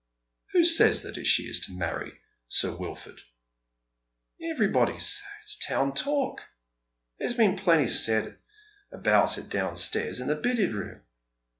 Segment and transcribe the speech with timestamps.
[0.01, 0.03] ♦'
[0.53, 2.17] Who says that she is to be married to
[2.47, 3.21] Sir Wilford?""
[4.51, 6.41] Everybody, sir, it's town talk.
[7.19, 8.39] There's been plenty said
[8.91, 11.03] about it downstairs in the billiard room.